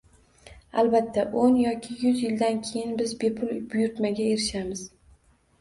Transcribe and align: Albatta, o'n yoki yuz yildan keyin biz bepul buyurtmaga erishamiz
Albatta, 0.83 1.25
o'n 1.41 1.59
yoki 1.63 1.99
yuz 2.05 2.23
yildan 2.25 2.63
keyin 2.71 2.97
biz 3.03 3.13
bepul 3.25 3.63
buyurtmaga 3.75 4.27
erishamiz 4.31 4.83